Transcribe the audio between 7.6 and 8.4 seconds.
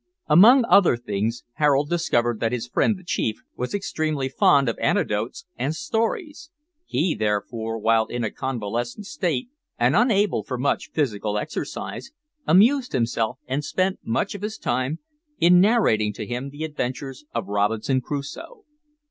while in a